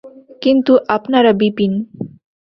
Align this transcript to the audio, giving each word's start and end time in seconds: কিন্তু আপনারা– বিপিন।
কিন্তু 0.41 0.73
আপনারা– 0.87 1.31
বিপিন। 1.33 1.73